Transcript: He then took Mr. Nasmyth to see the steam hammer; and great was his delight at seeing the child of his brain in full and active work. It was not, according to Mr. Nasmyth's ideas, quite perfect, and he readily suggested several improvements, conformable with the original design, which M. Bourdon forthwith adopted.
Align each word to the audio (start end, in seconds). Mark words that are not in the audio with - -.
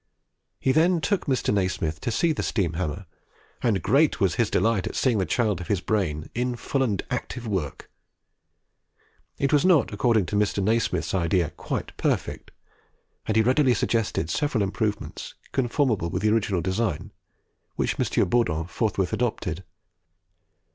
He 0.59 0.71
then 0.71 0.99
took 0.99 1.25
Mr. 1.27 1.53
Nasmyth 1.53 1.99
to 1.99 2.09
see 2.09 2.31
the 2.31 2.41
steam 2.41 2.73
hammer; 2.73 3.05
and 3.61 3.83
great 3.83 4.19
was 4.19 4.33
his 4.33 4.49
delight 4.49 4.87
at 4.87 4.95
seeing 4.95 5.19
the 5.19 5.27
child 5.27 5.61
of 5.61 5.67
his 5.67 5.79
brain 5.79 6.27
in 6.33 6.55
full 6.55 6.81
and 6.81 7.05
active 7.11 7.45
work. 7.47 7.87
It 9.37 9.53
was 9.53 9.63
not, 9.63 9.93
according 9.93 10.25
to 10.25 10.35
Mr. 10.35 10.57
Nasmyth's 10.57 11.13
ideas, 11.13 11.51
quite 11.55 11.95
perfect, 11.97 12.49
and 13.27 13.35
he 13.37 13.43
readily 13.43 13.75
suggested 13.75 14.31
several 14.31 14.63
improvements, 14.63 15.35
conformable 15.51 16.09
with 16.09 16.23
the 16.23 16.31
original 16.31 16.61
design, 16.61 17.11
which 17.75 17.99
M. 17.99 18.27
Bourdon 18.27 18.65
forthwith 18.65 19.13
adopted. 19.13 19.63